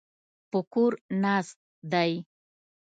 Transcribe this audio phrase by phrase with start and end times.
[0.51, 1.57] په کور ناست
[1.91, 2.11] دی.